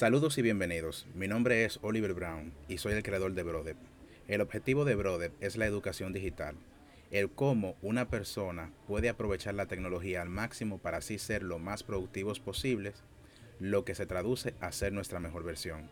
Saludos 0.00 0.38
y 0.38 0.42
bienvenidos. 0.42 1.06
Mi 1.14 1.28
nombre 1.28 1.66
es 1.66 1.78
Oliver 1.82 2.14
Brown 2.14 2.54
y 2.68 2.78
soy 2.78 2.94
el 2.94 3.02
creador 3.02 3.34
de 3.34 3.42
Brodep. 3.42 3.76
El 4.28 4.40
objetivo 4.40 4.86
de 4.86 4.94
Brodep 4.94 5.34
es 5.42 5.58
la 5.58 5.66
educación 5.66 6.14
digital, 6.14 6.56
el 7.10 7.30
cómo 7.30 7.76
una 7.82 8.08
persona 8.08 8.72
puede 8.86 9.10
aprovechar 9.10 9.52
la 9.52 9.66
tecnología 9.66 10.22
al 10.22 10.30
máximo 10.30 10.78
para 10.78 10.96
así 10.96 11.18
ser 11.18 11.42
lo 11.42 11.58
más 11.58 11.82
productivos 11.82 12.40
posibles, 12.40 13.04
lo 13.58 13.84
que 13.84 13.94
se 13.94 14.06
traduce 14.06 14.54
a 14.62 14.72
ser 14.72 14.94
nuestra 14.94 15.20
mejor 15.20 15.44
versión. 15.44 15.90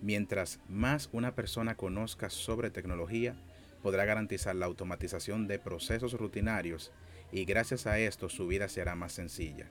Mientras 0.00 0.60
más 0.68 1.08
una 1.10 1.34
persona 1.34 1.76
conozca 1.76 2.30
sobre 2.30 2.70
tecnología, 2.70 3.34
podrá 3.82 4.04
garantizar 4.04 4.54
la 4.54 4.66
automatización 4.66 5.48
de 5.48 5.58
procesos 5.58 6.12
rutinarios 6.12 6.92
y 7.32 7.44
gracias 7.44 7.88
a 7.88 7.98
esto 7.98 8.28
su 8.28 8.46
vida 8.46 8.68
será 8.68 8.94
más 8.94 9.10
sencilla. 9.10 9.66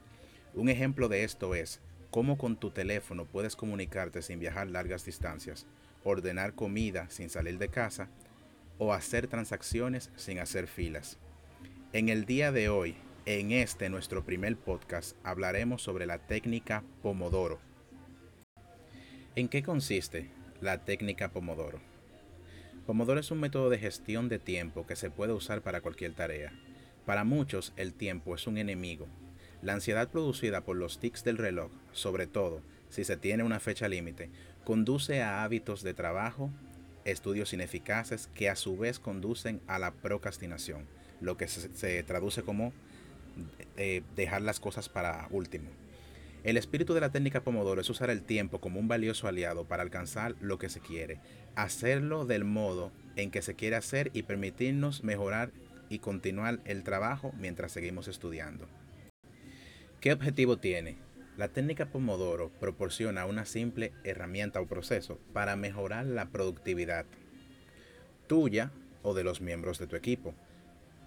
Un 0.54 0.68
ejemplo 0.68 1.08
de 1.08 1.24
esto 1.24 1.56
es 1.56 1.80
cómo 2.12 2.38
con 2.38 2.58
tu 2.58 2.70
teléfono 2.70 3.26
puedes 3.26 3.56
comunicarte 3.56 4.22
sin 4.22 4.40
viajar 4.40 4.70
largas 4.70 5.06
distancias, 5.06 5.66
ordenar 6.04 6.54
comida 6.54 7.10
sin 7.10 7.30
salir 7.30 7.58
de 7.58 7.70
casa 7.70 8.10
o 8.78 8.94
hacer 8.94 9.28
transacciones 9.28 10.12
sin 10.18 10.40
hacer 10.40 10.68
filas. 10.68 11.18
En 11.94 12.10
el 12.10 12.26
día 12.26 12.52
de 12.52 12.70
hoy, 12.70 12.96
en 13.26 13.52
este 13.52 13.90
nuestro 13.90 14.26
primer 14.26 14.58
podcast, 14.58 15.16
hablaremos 15.24 15.82
sobre 15.82 16.06
la 16.06 16.20
técnica 16.20 16.84
Pomodoro. 17.02 17.60
¿En 19.36 19.48
qué 19.48 19.64
consiste 19.64 20.30
la 20.60 20.84
técnica 20.84 21.32
Pomodoro? 21.32 21.80
Pomodoro 22.86 23.20
es 23.20 23.32
un 23.32 23.40
método 23.40 23.70
de 23.70 23.78
gestión 23.78 24.28
de 24.28 24.40
tiempo 24.40 24.86
que 24.86 24.96
se 24.96 25.12
puede 25.12 25.34
usar 25.34 25.62
para 25.62 25.82
cualquier 25.82 26.14
tarea. 26.14 26.52
Para 27.06 27.24
muchos 27.24 27.74
el 27.78 27.94
tiempo 27.94 28.36
es 28.36 28.48
un 28.48 28.58
enemigo. 28.58 29.08
La 29.62 29.74
ansiedad 29.74 30.10
producida 30.10 30.62
por 30.62 30.76
los 30.76 31.00
tics 31.00 31.24
del 31.24 31.38
reloj, 31.38 31.72
sobre 31.92 32.26
todo 32.26 32.62
si 32.90 33.04
se 33.04 33.16
tiene 33.16 33.44
una 33.44 33.60
fecha 33.60 33.88
límite, 33.88 34.30
conduce 34.64 35.22
a 35.22 35.44
hábitos 35.44 35.84
de 35.84 35.94
trabajo, 35.94 36.52
estudios 37.06 37.54
ineficaces 37.54 38.28
que 38.34 38.50
a 38.50 38.56
su 38.56 38.78
vez 38.78 39.00
conducen 39.00 39.62
a 39.68 39.80
la 39.80 39.92
procrastinación, 39.92 40.88
lo 41.22 41.38
que 41.38 41.48
se, 41.48 42.04
traduce 42.04 42.42
como 42.42 42.74
eh, 43.78 44.02
dejar 44.16 44.42
las 44.42 44.60
cosas 44.60 44.90
para 44.90 45.28
último. 45.30 45.70
El 46.44 46.58
espíritu 46.58 46.96
de 46.96 47.02
la 47.02 47.12
técnica 47.12 47.42
Pomodoro 47.42 47.82
es 47.82 47.90
usar 47.90 48.10
el 48.10 48.24
tiempo 48.24 48.60
como 48.60 48.80
un 48.80 48.88
valioso 48.88 49.28
aliado 49.28 49.66
para 49.66 49.84
alcanzar 49.84 50.36
lo 50.42 50.58
que 50.58 50.70
se 50.70 50.80
quiere, 50.80 51.20
hacerlo 51.56 52.26
del 52.26 52.46
modo 52.46 52.92
en 53.16 53.30
que 53.30 53.44
se 53.44 53.54
quiere 53.54 53.76
hacer 53.76 54.10
y 54.14 54.24
permitirnos 54.24 55.04
mejorar 55.04 55.52
y 55.88 56.00
continuar 56.00 56.60
el 56.66 56.84
trabajo 56.84 57.32
mientras 57.38 57.72
seguimos 57.72 58.08
estudiando. 58.08 58.68
¿Qué 60.02 60.12
objetivo 60.12 60.58
tiene? 60.58 60.98
La 61.38 61.50
técnica 61.50 61.86
Pomodoro 61.86 62.50
proporciona 62.60 63.28
una 63.28 63.46
simple 63.46 63.94
herramienta 64.04 64.60
o 64.60 64.66
proceso 64.66 65.20
para 65.32 65.56
mejorar 65.56 66.08
la 66.08 66.32
productividad 66.32 67.06
tuya 68.26 68.72
o 69.04 69.14
de 69.14 69.24
los 69.24 69.42
miembros 69.42 69.78
de 69.78 69.86
tu 69.86 69.96
equipo 69.96 70.34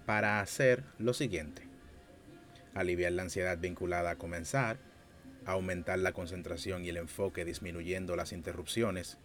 para 0.06 0.38
hacer 0.38 0.84
lo 1.00 1.12
siguiente. 1.12 1.66
Aliviar 2.72 3.10
la 3.10 3.22
ansiedad 3.22 3.58
vinculada 3.58 4.12
a 4.12 4.16
comenzar, 4.16 4.78
aumentar 5.44 5.98
la 5.98 6.12
concentración 6.12 6.84
y 6.84 6.90
el 6.90 6.98
enfoque 6.98 7.44
disminuyendo 7.44 8.14
las 8.14 8.32
interrupciones, 8.32 9.18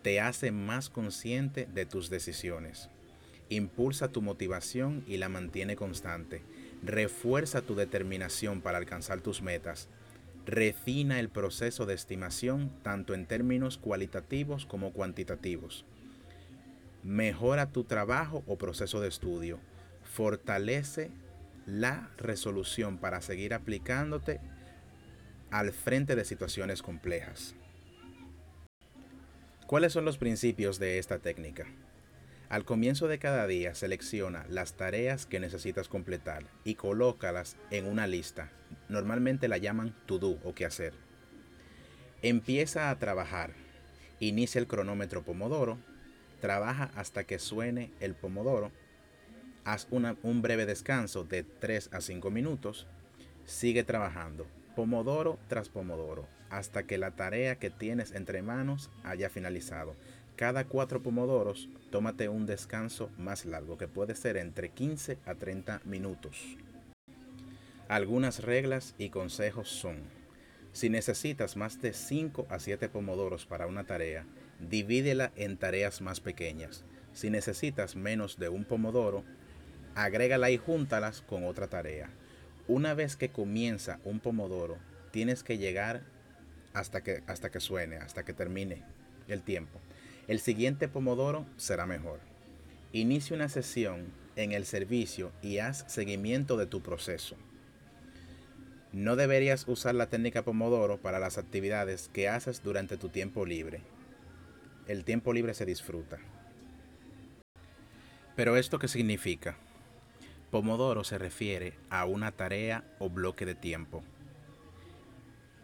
te 0.00 0.18
hace 0.18 0.50
más 0.50 0.88
consciente 0.88 1.66
de 1.66 1.84
tus 1.84 2.08
decisiones, 2.08 2.88
impulsa 3.50 4.08
tu 4.08 4.22
motivación 4.22 5.04
y 5.06 5.18
la 5.18 5.28
mantiene 5.28 5.76
constante, 5.76 6.40
refuerza 6.82 7.62
tu 7.62 7.74
determinación 7.74 8.60
para 8.60 8.78
alcanzar 8.78 9.20
tus 9.20 9.42
metas, 9.42 9.88
refina 10.46 11.20
el 11.20 11.28
proceso 11.28 11.86
de 11.86 11.94
estimación 11.94 12.72
tanto 12.82 13.14
en 13.14 13.26
términos 13.26 13.78
cualitativos 13.78 14.66
como 14.66 14.92
cuantitativos, 14.92 15.84
mejora 17.02 17.70
tu 17.72 17.84
trabajo 17.84 18.42
o 18.46 18.56
proceso 18.56 19.00
de 19.00 19.08
estudio, 19.08 19.58
fortalece 20.02 21.10
la 21.66 22.10
resolución 22.16 22.98
para 22.98 23.20
seguir 23.20 23.52
aplicándote 23.52 24.40
al 25.50 25.72
frente 25.72 26.16
de 26.16 26.24
situaciones 26.24 26.82
complejas. 26.82 27.54
¿Cuáles 29.66 29.92
son 29.92 30.06
los 30.06 30.16
principios 30.16 30.78
de 30.78 30.98
esta 30.98 31.18
técnica? 31.18 31.66
Al 32.48 32.64
comienzo 32.64 33.08
de 33.08 33.18
cada 33.18 33.46
día 33.46 33.74
selecciona 33.74 34.46
las 34.48 34.72
tareas 34.72 35.26
que 35.26 35.38
necesitas 35.38 35.88
completar 35.88 36.44
y 36.64 36.76
colócalas 36.76 37.56
en 37.70 37.84
una 37.84 38.06
lista. 38.06 38.50
Normalmente 38.88 39.48
la 39.48 39.58
llaman 39.58 39.94
to 40.06 40.18
do 40.18 40.38
o 40.44 40.54
qué 40.54 40.64
hacer. 40.64 40.94
Empieza 42.22 42.88
a 42.88 42.98
trabajar. 42.98 43.52
Inicia 44.18 44.60
el 44.60 44.66
cronómetro 44.66 45.22
Pomodoro. 45.22 45.76
Trabaja 46.40 46.90
hasta 46.94 47.24
que 47.24 47.38
suene 47.38 47.90
el 48.00 48.14
Pomodoro. 48.14 48.72
Haz 49.64 49.86
un 49.90 50.40
breve 50.40 50.64
descanso 50.64 51.24
de 51.24 51.42
3 51.42 51.90
a 51.92 52.00
5 52.00 52.30
minutos. 52.30 52.86
Sigue 53.44 53.84
trabajando 53.84 54.46
pomodoro 54.78 55.40
tras 55.48 55.68
pomodoro, 55.68 56.28
hasta 56.50 56.84
que 56.84 56.98
la 56.98 57.10
tarea 57.10 57.56
que 57.56 57.68
tienes 57.68 58.12
entre 58.12 58.42
manos 58.42 58.92
haya 59.02 59.28
finalizado. 59.28 59.96
Cada 60.38 60.62
cuatro 60.62 61.02
pomodoros, 61.02 61.68
tómate 61.90 62.28
un 62.28 62.46
descanso 62.46 63.10
más 63.18 63.44
largo, 63.44 63.76
que 63.76 63.88
puede 63.88 64.14
ser 64.14 64.36
entre 64.36 64.68
15 64.68 65.18
a 65.26 65.34
30 65.34 65.80
minutos. 65.84 66.56
Algunas 67.88 68.44
reglas 68.44 68.94
y 68.98 69.10
consejos 69.10 69.68
son, 69.68 69.96
si 70.72 70.90
necesitas 70.90 71.56
más 71.56 71.82
de 71.82 71.92
5 71.92 72.46
a 72.50 72.60
7 72.60 72.88
pomodoros 72.88 73.46
para 73.46 73.66
una 73.66 73.82
tarea, 73.82 74.26
divídela 74.60 75.32
en 75.34 75.56
tareas 75.56 76.00
más 76.02 76.20
pequeñas. 76.20 76.84
Si 77.14 77.30
necesitas 77.30 77.96
menos 77.96 78.38
de 78.38 78.48
un 78.48 78.64
pomodoro, 78.64 79.24
agrégala 79.96 80.52
y 80.52 80.56
júntalas 80.56 81.20
con 81.20 81.46
otra 81.46 81.66
tarea. 81.66 82.10
Una 82.68 82.94
vez 82.94 83.16
que 83.16 83.30
comienza 83.30 83.98
un 84.04 84.20
pomodoro, 84.20 84.78
tienes 85.10 85.42
que 85.42 85.58
llegar 85.58 86.04
hasta 86.74 87.02
que, 87.02 87.24
hasta 87.26 87.50
que 87.50 87.58
suene, 87.58 87.96
hasta 87.96 88.24
que 88.24 88.34
termine 88.34 88.84
el 89.26 89.42
tiempo. 89.42 89.80
El 90.28 90.40
siguiente 90.40 90.88
pomodoro 90.88 91.46
será 91.56 91.86
mejor. 91.86 92.20
Inicia 92.92 93.34
una 93.34 93.48
sesión 93.48 94.12
en 94.36 94.52
el 94.52 94.66
servicio 94.66 95.32
y 95.42 95.58
haz 95.58 95.84
seguimiento 95.88 96.58
de 96.58 96.66
tu 96.66 96.82
proceso. 96.82 97.34
No 98.92 99.16
deberías 99.16 99.66
usar 99.68 99.94
la 99.94 100.08
técnica 100.08 100.42
Pomodoro 100.42 100.98
para 100.98 101.18
las 101.18 101.36
actividades 101.36 102.08
que 102.12 102.28
haces 102.28 102.62
durante 102.62 102.96
tu 102.96 103.08
tiempo 103.08 103.44
libre. 103.44 103.80
El 104.86 105.04
tiempo 105.04 105.32
libre 105.32 105.54
se 105.54 105.66
disfruta. 105.66 106.18
Pero 108.36 108.56
esto 108.56 108.78
qué 108.78 108.88
significa? 108.88 109.56
Pomodoro 110.50 111.04
se 111.04 111.18
refiere 111.18 111.74
a 111.90 112.06
una 112.06 112.32
tarea 112.32 112.84
o 112.98 113.10
bloque 113.10 113.44
de 113.44 113.54
tiempo. 113.54 114.02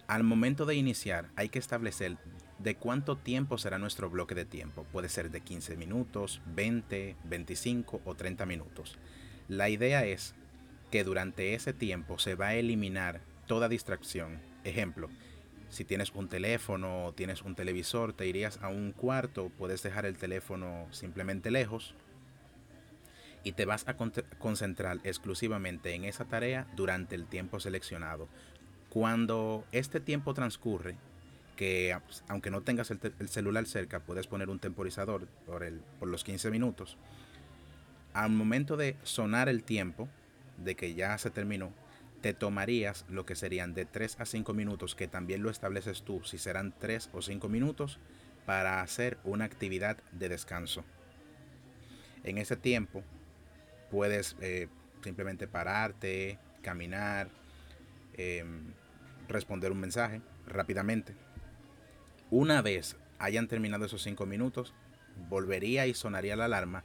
Al 0.07 0.23
momento 0.23 0.67
de 0.67 0.75
iniciar 0.75 1.31
hay 1.37 1.49
que 1.49 1.59
establecer 1.59 2.19
de 2.65 2.77
cuánto 2.77 3.17
tiempo 3.17 3.59
será 3.59 3.79
nuestro 3.79 4.09
bloque 4.09 4.35
de 4.35 4.47
tiempo. 4.47 4.87
Puede 4.91 5.11
ser 5.11 5.31
de 5.31 5.43
15 5.43 5.77
minutos, 5.77 6.41
20, 6.47 7.15
25 7.25 8.01
o 8.05 8.15
30 8.15 8.47
minutos. 8.47 8.97
La 9.49 9.69
idea 9.69 10.07
es 10.07 10.35
que 10.91 11.05
durante 11.05 11.55
ese 11.55 11.75
tiempo 11.75 12.19
se 12.19 12.35
va 12.35 12.49
a 12.49 12.55
eliminar 12.55 13.21
toda 13.47 13.69
distracción. 13.69 14.41
Ejemplo, 14.65 15.11
si 15.69 15.85
tienes 15.85 16.11
un 16.15 16.29
teléfono 16.29 17.05
o 17.05 17.13
tienes 17.13 17.43
un 17.43 17.55
televisor, 17.55 18.15
te 18.15 18.27
irías 18.27 18.59
a 18.63 18.69
un 18.69 18.93
cuarto, 18.93 19.51
puedes 19.59 19.83
dejar 19.83 20.07
el 20.07 20.17
teléfono 20.17 20.87
simplemente 20.91 21.51
lejos 21.51 21.95
y 23.43 23.53
te 23.53 23.67
vas 23.67 23.87
a 23.87 23.97
concentrar 24.39 25.01
exclusivamente 25.05 25.95
en 25.95 26.07
esa 26.07 26.25
tarea 26.25 26.67
durante 26.75 27.15
el 27.15 27.27
tiempo 27.27 27.61
seleccionado. 27.61 28.27
Cuando 28.89 29.67
este 29.71 30.01
tiempo 30.01 30.33
transcurre, 30.33 30.97
que 31.57 31.97
aunque 32.29 32.51
no 32.51 32.63
tengas 32.63 32.91
el, 32.91 33.29
celular 33.29 33.67
cerca, 33.67 34.01
puedes 34.01 34.27
poner 34.27 34.49
un 34.51 34.59
temporizador 34.59 35.27
por, 35.47 35.63
el, 35.63 35.81
por 35.99 36.09
los 36.09 36.25
15 36.25 36.51
minutos. 36.51 36.97
Al 38.13 38.31
momento 38.31 38.77
de 38.77 38.97
sonar 39.03 39.49
el 39.49 39.65
tiempo, 39.65 40.09
de 40.59 40.75
que 40.75 40.95
ya 40.95 41.17
se 41.19 41.31
terminó, 41.31 41.73
te 42.21 42.33
tomarías 42.33 43.05
lo 43.09 43.27
que 43.27 43.35
serían 43.35 43.75
de 43.75 43.85
3 43.85 44.21
a 44.21 44.25
5 44.25 44.55
minutos, 44.55 44.95
que 44.95 45.09
también 45.09 45.43
lo 45.43 45.51
estableces 45.51 46.03
tú, 46.03 46.23
si 46.25 46.39
serán 46.39 46.75
3 46.79 47.11
o 47.13 47.21
5 47.21 47.49
minutos, 47.49 47.99
para 48.47 48.81
hacer 48.81 49.19
una 49.25 49.45
actividad 49.45 49.99
de 50.13 50.29
descanso. 50.29 50.85
En 52.23 52.39
ese 52.39 52.57
tiempo 52.57 53.03
puedes 53.91 54.37
eh, 54.41 54.69
simplemente 55.03 55.47
pararte, 55.47 56.39
caminar, 56.63 57.29
em, 58.15 58.73
responder 59.29 59.71
un 59.71 59.81
mensaje 59.81 60.23
rápidamente. 60.47 61.15
Una 62.37 62.63
vez 62.63 62.97
hayan 63.21 63.47
terminado 63.47 63.85
esos 63.85 64.03
cinco 64.03 64.27
minutos, 64.27 64.75
volvería 65.29 65.87
y 65.87 65.95
sonaría 65.95 66.35
la 66.35 66.47
alarma 66.47 66.83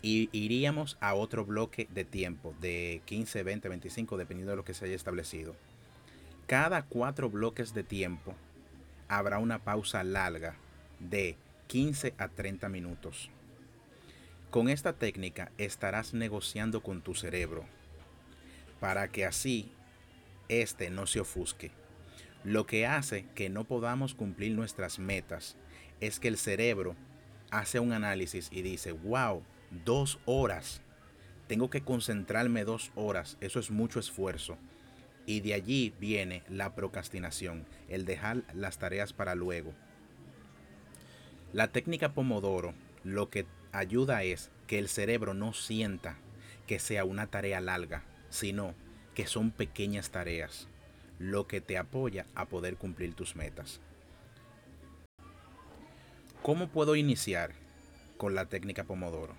y 0.00 0.30
iríamos 0.32 0.96
a 1.02 1.12
otro 1.12 1.44
bloque 1.44 1.86
de 1.90 2.06
tiempo 2.06 2.54
de 2.58 3.02
15, 3.04 3.42
20, 3.42 3.68
25, 3.68 4.16
dependiendo 4.16 4.52
de 4.52 4.56
lo 4.56 4.64
que 4.64 4.72
se 4.72 4.86
haya 4.86 4.96
establecido. 4.96 5.54
Cada 6.46 6.86
cuatro 6.86 7.28
bloques 7.28 7.74
de 7.74 7.82
tiempo 7.82 8.34
habrá 9.08 9.40
una 9.40 9.58
pausa 9.58 10.02
larga 10.04 10.54
de 11.00 11.36
15 11.66 12.14
a 12.16 12.28
30 12.28 12.70
minutos. 12.70 13.28
Con 14.48 14.70
esta 14.70 14.94
técnica 14.94 15.52
estarás 15.58 16.14
negociando 16.14 16.82
con 16.82 17.02
tu 17.02 17.14
cerebro 17.14 17.66
para 18.80 19.08
que 19.08 19.26
así 19.26 19.70
éste 20.48 20.88
no 20.88 21.06
se 21.06 21.20
ofusque. 21.20 21.77
Lo 22.44 22.66
que 22.66 22.86
hace 22.86 23.26
que 23.34 23.48
no 23.48 23.64
podamos 23.64 24.14
cumplir 24.14 24.52
nuestras 24.52 24.98
metas 24.98 25.56
es 26.00 26.20
que 26.20 26.28
el 26.28 26.38
cerebro 26.38 26.94
hace 27.50 27.80
un 27.80 27.92
análisis 27.92 28.48
y 28.52 28.62
dice, 28.62 28.92
wow, 28.92 29.42
dos 29.84 30.18
horas. 30.24 30.82
Tengo 31.46 31.70
que 31.70 31.82
concentrarme 31.82 32.64
dos 32.64 32.92
horas. 32.94 33.36
Eso 33.40 33.58
es 33.58 33.70
mucho 33.70 33.98
esfuerzo. 33.98 34.56
Y 35.26 35.40
de 35.40 35.54
allí 35.54 35.94
viene 36.00 36.42
la 36.48 36.74
procrastinación, 36.74 37.66
el 37.88 38.04
dejar 38.04 38.44
las 38.54 38.78
tareas 38.78 39.12
para 39.12 39.34
luego. 39.34 39.74
La 41.52 41.68
técnica 41.68 42.12
Pomodoro 42.12 42.74
lo 43.04 43.30
que 43.30 43.46
ayuda 43.72 44.22
es 44.22 44.50
que 44.66 44.78
el 44.78 44.88
cerebro 44.88 45.34
no 45.34 45.52
sienta 45.52 46.16
que 46.66 46.78
sea 46.78 47.04
una 47.04 47.26
tarea 47.26 47.60
larga, 47.60 48.04
sino 48.28 48.74
que 49.14 49.26
son 49.26 49.50
pequeñas 49.50 50.10
tareas, 50.10 50.68
lo 51.18 51.46
que 51.46 51.60
te 51.60 51.78
apoya 51.78 52.26
a 52.34 52.46
poder 52.46 52.76
cumplir 52.76 53.14
tus 53.14 53.36
metas. 53.36 53.80
¿Cómo 56.42 56.68
puedo 56.68 56.96
iniciar 56.96 57.52
con 58.16 58.34
la 58.34 58.46
técnica 58.46 58.84
Pomodoro? 58.84 59.34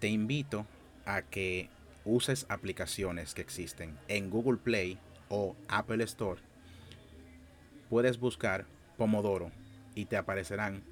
Te 0.00 0.08
invito 0.08 0.66
a 1.04 1.22
que 1.22 1.68
uses 2.04 2.46
aplicaciones 2.48 3.34
que 3.34 3.42
existen 3.42 3.98
en 4.08 4.30
Google 4.30 4.58
Play 4.58 4.98
o 5.28 5.54
Apple 5.68 6.02
Store. 6.04 6.40
Puedes 7.90 8.18
buscar 8.18 8.66
Pomodoro 8.96 9.50
y 9.94 10.06
te 10.06 10.16
aparecerán 10.16 10.82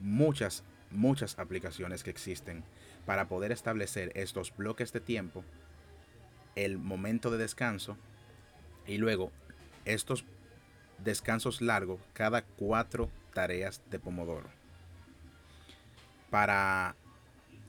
muchas, 0.00 0.64
muchas 0.90 1.38
aplicaciones 1.38 2.02
que 2.02 2.10
existen 2.10 2.64
para 3.06 3.28
poder 3.28 3.52
establecer 3.52 4.12
estos 4.14 4.54
bloques 4.54 4.92
de 4.92 5.00
tiempo, 5.00 5.44
el 6.56 6.78
momento 6.78 7.30
de 7.30 7.38
descanso 7.38 7.96
y 8.86 8.98
luego 8.98 9.30
estos 9.84 10.24
descansos 10.98 11.60
largos 11.60 12.00
cada 12.12 12.42
cuatro 12.42 13.10
tareas 13.32 13.80
de 13.90 13.98
Pomodoro. 13.98 14.48
Para 16.30 16.94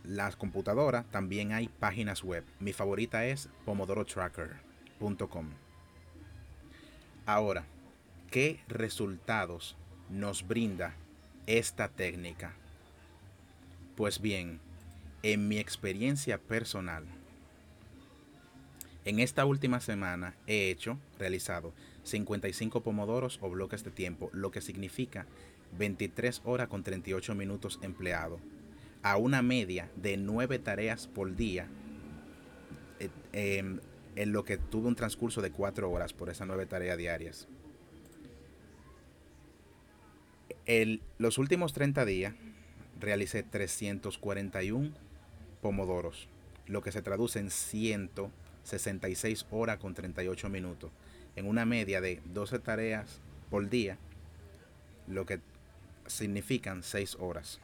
las 0.03 0.35
computadoras 0.35 1.05
también 1.11 1.51
hay 1.51 1.67
páginas 1.67 2.23
web. 2.23 2.43
Mi 2.59 2.73
favorita 2.73 3.25
es 3.25 3.49
pomodorotracker.com. 3.65 5.49
Ahora, 7.25 7.63
¿qué 8.29 8.59
resultados 8.67 9.75
nos 10.09 10.47
brinda 10.47 10.95
esta 11.45 11.87
técnica? 11.87 12.53
Pues 13.95 14.19
bien, 14.19 14.59
en 15.23 15.47
mi 15.47 15.59
experiencia 15.59 16.39
personal, 16.39 17.05
en 19.05 19.19
esta 19.19 19.45
última 19.45 19.79
semana 19.79 20.35
he 20.47 20.69
hecho, 20.69 20.99
realizado 21.17 21.73
55 22.03 22.81
pomodoros 22.81 23.39
o 23.41 23.49
bloques 23.49 23.83
de 23.83 23.91
tiempo, 23.91 24.29
lo 24.33 24.51
que 24.51 24.61
significa 24.61 25.25
23 25.77 26.41
horas 26.45 26.67
con 26.67 26.83
38 26.83 27.33
minutos 27.35 27.79
empleado, 27.81 28.39
a 29.01 29.17
una 29.17 29.41
media 29.41 29.89
de 29.95 30.17
9 30.17 30.59
tareas 30.59 31.07
por 31.07 31.35
día, 31.35 31.67
eh, 32.99 33.09
em, 33.33 33.79
en 34.15 34.31
lo 34.33 34.43
que 34.43 34.57
tuve 34.57 34.87
un 34.87 34.95
transcurso 34.95 35.41
de 35.41 35.51
4 35.51 35.89
horas 35.89 36.13
por 36.13 36.29
esas 36.29 36.47
9 36.47 36.65
tareas 36.65 36.97
diarias. 36.97 37.47
En 40.65 41.01
los 41.17 41.37
últimos 41.37 41.73
30 41.73 42.05
días 42.05 42.35
realicé 42.99 43.41
341 43.41 44.91
pomodoros, 45.61 46.27
lo 46.67 46.81
que 46.81 46.91
se 46.91 47.01
traduce 47.01 47.39
en 47.39 47.49
166 48.63 49.45
horas 49.51 49.77
con 49.79 49.93
38 49.93 50.49
minutos, 50.49 50.91
en 51.35 51.47
una 51.47 51.65
media 51.65 52.01
de 52.01 52.21
12 52.25 52.59
tareas 52.59 53.19
por 53.49 53.69
día, 53.69 53.97
lo 55.07 55.25
que 55.25 55.39
significan 56.07 56.83
6 56.83 57.17
horas. 57.19 57.59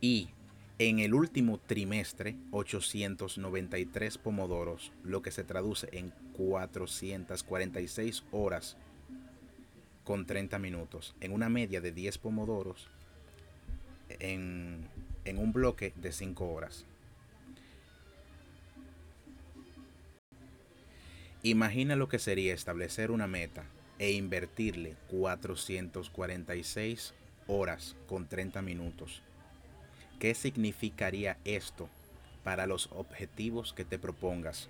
Y 0.00 0.30
en 0.78 0.98
el 0.98 1.12
último 1.12 1.58
trimestre, 1.58 2.36
893 2.52 4.18
pomodoros, 4.18 4.92
lo 5.04 5.20
que 5.20 5.30
se 5.30 5.44
traduce 5.44 5.88
en 5.92 6.12
446 6.36 8.24
horas 8.32 8.76
con 10.04 10.24
30 10.26 10.58
minutos, 10.58 11.14
en 11.20 11.32
una 11.32 11.50
media 11.50 11.82
de 11.82 11.92
10 11.92 12.18
pomodoros, 12.18 12.88
en, 14.08 14.88
en 15.24 15.38
un 15.38 15.52
bloque 15.52 15.92
de 15.96 16.12
5 16.12 16.48
horas. 16.50 16.86
Imagina 21.42 21.96
lo 21.96 22.06
que 22.06 22.18
sería 22.18 22.52
establecer 22.52 23.10
una 23.10 23.26
meta 23.26 23.64
e 23.98 24.12
invertirle 24.12 24.94
446 25.08 27.14
horas 27.46 27.96
con 28.06 28.28
30 28.28 28.60
minutos. 28.60 29.22
¿Qué 30.18 30.34
significaría 30.34 31.38
esto 31.46 31.88
para 32.44 32.66
los 32.66 32.90
objetivos 32.92 33.72
que 33.72 33.86
te 33.86 33.98
propongas? 33.98 34.68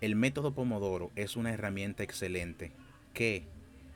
El 0.00 0.14
método 0.14 0.54
Pomodoro 0.54 1.10
es 1.16 1.34
una 1.34 1.52
herramienta 1.52 2.04
excelente 2.04 2.70
que, 3.14 3.42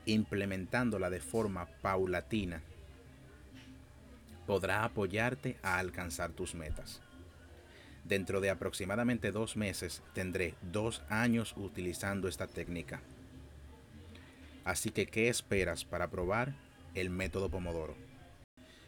implementándola 0.05 1.09
de 1.09 1.21
forma 1.21 1.67
paulatina, 1.81 2.61
podrá 4.45 4.83
apoyarte 4.83 5.55
a 5.63 5.77
alcanzar 5.77 6.31
tus 6.31 6.55
metas. 6.55 7.01
Dentro 8.03 8.41
de 8.41 8.49
aproximadamente 8.49 9.31
dos 9.31 9.55
meses 9.55 10.01
tendré 10.13 10.55
dos 10.61 11.03
años 11.09 11.53
utilizando 11.57 12.27
esta 12.27 12.47
técnica. 12.47 13.01
Así 14.65 14.89
que, 14.91 15.05
¿qué 15.05 15.29
esperas 15.29 15.85
para 15.85 16.09
probar 16.09 16.53
el 16.95 17.09
método 17.09 17.49
Pomodoro? 17.49 17.95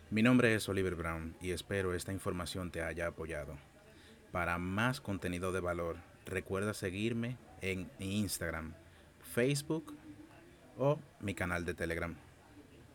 Mi 0.09 0.21
nombre 0.21 0.53
es 0.55 0.67
Oliver 0.67 0.95
Brown 0.95 1.35
y 1.41 1.51
espero 1.51 1.93
esta 1.93 2.11
información 2.11 2.71
te 2.71 2.81
haya 2.81 3.07
apoyado. 3.07 3.57
Para 4.31 4.57
más 4.57 5.01
contenido 5.01 5.51
de 5.51 5.59
valor, 5.59 5.97
recuerda 6.25 6.73
seguirme 6.73 7.37
en 7.61 7.89
Instagram, 7.99 8.73
Facebook 9.33 9.95
o 10.77 10.99
mi 11.19 11.33
canal 11.33 11.65
de 11.65 11.73
Telegram. 11.73 12.15